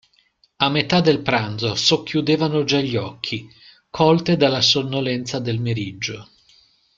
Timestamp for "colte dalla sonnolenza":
3.91-5.37